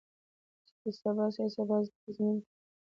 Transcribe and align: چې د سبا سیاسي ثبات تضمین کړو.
چې 0.67 0.73
د 0.83 0.85
سبا 0.99 1.25
سیاسي 1.35 1.53
ثبات 1.55 1.85
تضمین 2.03 2.35
کړو. 2.43 2.51